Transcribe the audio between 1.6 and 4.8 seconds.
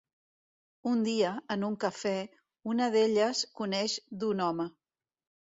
un cafè, una d'elles coneix d'un home.